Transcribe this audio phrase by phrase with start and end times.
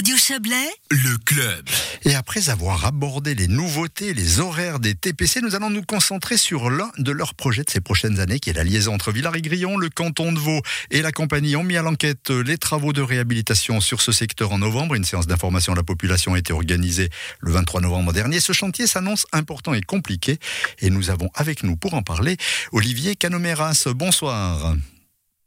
[0.00, 1.68] Radio Chablais, le club.
[2.04, 6.70] Et après avoir abordé les nouveautés, les horaires des TPC, nous allons nous concentrer sur
[6.70, 9.90] l'un de leurs projets de ces prochaines années, qui est la liaison entre Villars-et-Grillon, le
[9.90, 14.00] canton de Vaud et la compagnie ont mis à l'enquête les travaux de réhabilitation sur
[14.00, 14.94] ce secteur en novembre.
[14.94, 17.10] Une séance d'information à la population a été organisée
[17.40, 18.40] le 23 novembre dernier.
[18.40, 20.38] Ce chantier s'annonce important et compliqué.
[20.78, 22.38] Et nous avons avec nous pour en parler
[22.72, 23.86] Olivier Canomeras.
[23.94, 24.76] Bonsoir.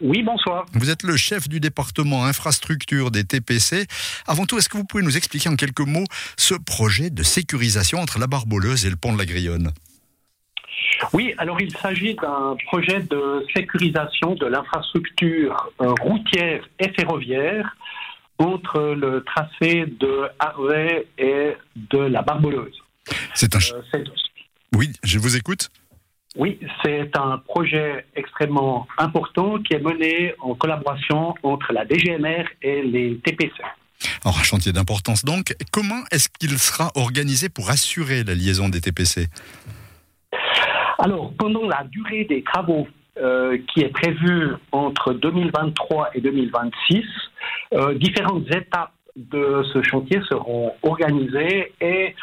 [0.00, 0.66] Oui, bonsoir.
[0.74, 3.86] Vous êtes le chef du département infrastructure des TPC.
[4.26, 6.04] Avant tout, est-ce que vous pouvez nous expliquer en quelques mots
[6.36, 9.72] ce projet de sécurisation entre la Barboleuse et le pont de la Grillonne?
[11.14, 17.76] Oui, alors il s'agit d'un projet de sécurisation de l'infrastructure euh, routière et ferroviaire
[18.38, 22.82] entre le tracé de Harvey et de la Barboleuse.
[23.34, 23.58] C'est un...
[23.94, 24.04] Euh,
[24.74, 25.70] oui, je vous écoute.
[26.36, 32.82] Oui, c'est un projet extrêmement important qui est mené en collaboration entre la DGMR et
[32.82, 33.54] les TPC.
[34.22, 35.54] Alors, un chantier d'importance donc.
[35.72, 39.28] Comment est-ce qu'il sera organisé pour assurer la liaison des TPC
[40.98, 47.02] Alors, pendant la durée des travaux euh, qui est prévue entre 2023 et 2026,
[47.72, 52.14] euh, différentes étapes de ce chantier seront organisées et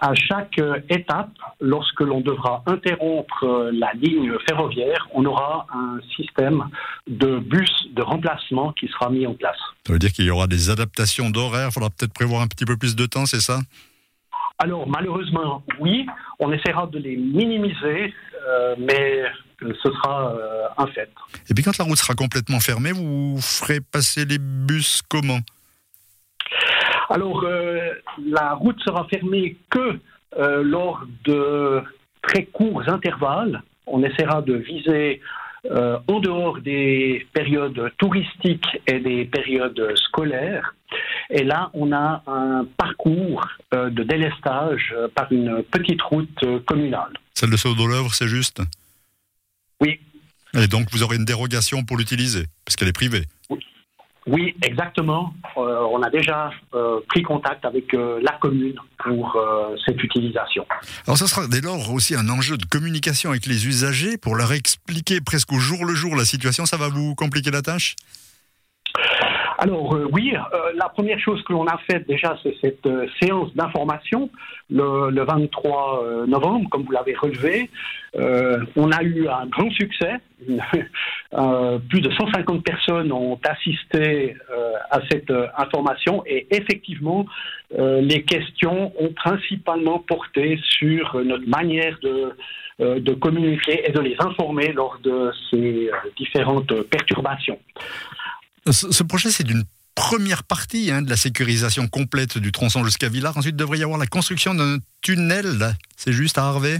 [0.00, 6.00] à chaque euh, étape, lorsque l'on devra interrompre euh, la ligne ferroviaire, on aura un
[6.16, 6.64] système
[7.06, 9.58] de bus de remplacement qui sera mis en place.
[9.86, 12.64] Ça veut dire qu'il y aura des adaptations d'horaire, il faudra peut-être prévoir un petit
[12.64, 13.60] peu plus de temps, c'est ça?
[14.58, 16.06] Alors malheureusement, oui,
[16.38, 18.14] on essaiera de les minimiser,
[18.48, 19.24] euh, mais
[19.60, 20.34] ce sera
[20.78, 21.10] un fait.
[21.50, 25.40] Et puis quand la route sera complètement fermée, vous ferez passer les bus comment?
[27.10, 27.90] Alors, euh,
[28.24, 29.98] la route sera fermée que
[30.38, 31.82] euh, lors de
[32.22, 33.62] très courts intervalles.
[33.86, 35.20] On essaiera de viser
[35.64, 40.76] euh, en dehors des périodes touristiques et des périodes scolaires.
[41.30, 47.12] Et là, on a un parcours de délestage par une petite route communale.
[47.34, 48.60] Celle de Saut de c'est juste?
[49.80, 50.00] Oui.
[50.54, 53.24] Et donc, vous aurez une dérogation pour l'utiliser, parce qu'elle est privée?
[54.26, 55.32] Oui, exactement.
[55.56, 59.38] Euh, on a déjà euh, pris contact avec euh, la commune pour
[59.86, 60.66] cette utilisation.
[61.06, 64.52] Alors ça sera dès lors aussi un enjeu de communication avec les usagers pour leur
[64.52, 66.66] expliquer presque au jour le jour la situation.
[66.66, 67.96] Ça va vous compliquer la tâche?
[69.60, 73.06] Alors euh, oui, euh, la première chose que l'on a faite déjà, c'est cette euh,
[73.20, 74.30] séance d'information
[74.70, 77.68] le, 23 novembre, comme vous l'avez relevé.
[78.14, 80.14] on a eu un grand succès.
[81.30, 84.36] Plus de 150 personnes ont assisté
[84.90, 87.24] à cette information et effectivement,
[87.78, 92.34] les questions ont principalement porté sur notre manière de
[92.80, 97.58] de communiquer et de les informer lors de ces différentes perturbations.
[98.70, 99.64] Ce projet, c'est d'une
[99.94, 103.36] première partie hein, de la sécurisation complète du tronçon jusqu'à Villars.
[103.36, 106.78] Ensuite, il devrait y avoir la construction d'un tunnel, c'est juste à Harvey?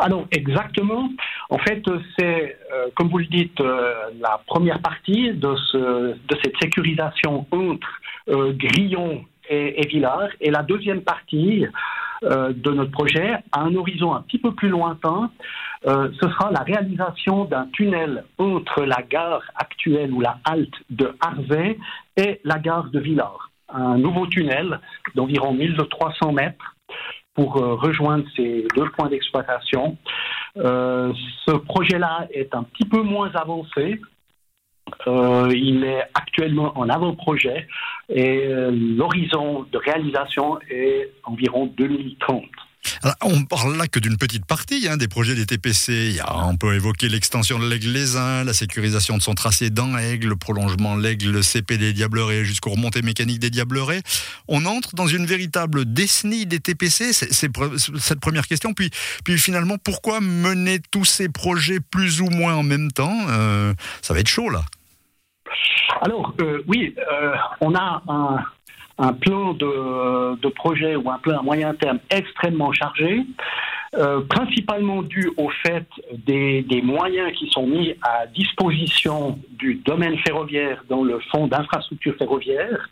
[0.00, 1.08] Alors exactement.
[1.54, 1.84] En fait,
[2.18, 7.46] c'est, euh, comme vous le dites, euh, la première partie de, ce, de cette sécurisation
[7.52, 7.88] entre
[8.28, 10.30] euh, Grillon et, et, Villars.
[10.40, 11.64] Et la deuxième partie
[12.22, 15.30] de notre projet, à un horizon un petit peu plus lointain,
[15.84, 21.76] ce sera la réalisation d'un tunnel entre la gare actuelle ou la halte de Harvey
[22.16, 23.50] et la gare de Villars.
[23.68, 24.80] Un nouveau tunnel
[25.14, 26.74] d'environ 1300 mètres
[27.34, 29.98] pour rejoindre ces deux points d'exploitation.
[30.56, 31.12] Euh,
[31.46, 34.00] ce projet-là est un petit peu moins avancé.
[35.06, 37.66] il est actuellement en avant-projet
[38.08, 42.44] et l'horizon de réalisation est environ 2030
[43.22, 46.18] on parle là que d'une petite partie hein, des projets des TPC.
[46.28, 50.36] on peut évoquer l'extension de l'Aigle les la sécurisation de son tracé dans Aigle, le
[50.36, 54.02] prolongement l'Aigle CP des Diablerets jusqu'aux remontées mécaniques des Diablerets.
[54.48, 57.12] On entre dans une véritable décennie des TPC.
[57.12, 57.50] C'est
[57.98, 58.72] cette première question.
[58.72, 58.90] Puis,
[59.24, 64.14] puis finalement, pourquoi mener tous ces projets plus ou moins en même temps euh, Ça
[64.14, 64.62] va être chaud là.
[66.00, 68.38] Alors euh, oui, euh, on a un,
[68.98, 73.24] un plan de, de, projet ou un plan à moyen terme extrêmement chargé,
[73.96, 80.84] euh, principalement dû au fait des, moyens qui sont mis à disposition du domaine ferroviaire
[80.88, 82.88] dans le fonds d'infrastructure ferroviaire.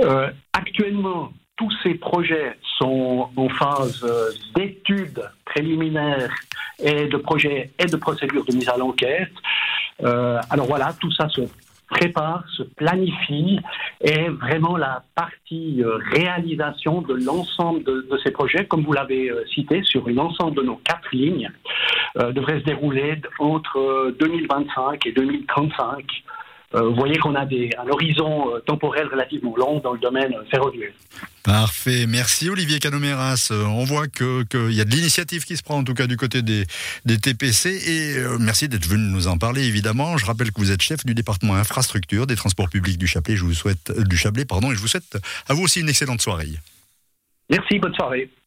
[0.00, 6.34] Euh, actuellement, tous ces projets sont en phase euh, d'études préliminaires
[6.82, 9.32] et de projets et de procédures de mise à l'enquête.
[10.50, 11.42] Alors voilà, tout ça se
[11.92, 13.60] prépare, se planifie
[14.00, 19.44] et vraiment la partie euh, réalisation de l'ensemble de, ces projets, comme vous l'avez euh,
[19.54, 21.50] cité, sur une ensemble de nos quatre lignes,
[22.18, 26.04] euh, devrait se dérouler entre 2025 et 2035.
[26.74, 30.92] Vous voyez qu'on a des, un horizon temporel relativement long dans le domaine ferroviaire.
[31.42, 33.50] Parfait, merci Olivier Canomeras.
[33.52, 36.42] on voit qu'il y a de l'initiative qui se prend en tout cas du côté
[36.42, 36.64] des,
[37.04, 40.16] des TPC et merci d'être venu nous en parler évidemment.
[40.16, 43.36] Je rappelle que vous êtes chef du département infrastructure des transports publics du Chablais.
[43.36, 45.18] Je vous souhaite du Chablais, pardon, et je vous souhaite
[45.48, 46.50] à vous aussi une excellente soirée.
[47.50, 48.30] Merci, bonne soirée.